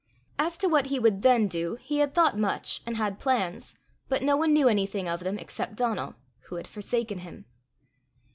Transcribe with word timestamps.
As 0.39 0.57
to 0.57 0.67
what 0.67 0.87
he 0.87 0.97
would 0.97 1.21
then 1.21 1.47
do, 1.47 1.75
he 1.75 1.99
had 1.99 2.11
thought 2.15 2.35
much, 2.35 2.81
and 2.87 2.97
had 2.97 3.19
plans, 3.19 3.75
but 4.09 4.23
no 4.23 4.35
one 4.35 4.51
knew 4.51 4.67
anything 4.67 5.07
of 5.07 5.19
them 5.19 5.37
except 5.37 5.75
Donal 5.75 6.15
who 6.45 6.55
had 6.55 6.65
forsaken 6.67 7.19
him. 7.19 7.45